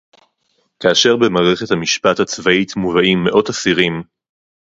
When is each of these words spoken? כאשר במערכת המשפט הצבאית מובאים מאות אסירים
כאשר 0.79 1.15
במערכת 1.15 1.71
המשפט 1.71 2.19
הצבאית 2.19 2.75
מובאים 2.75 3.23
מאות 3.23 3.49
אסירים 3.49 4.01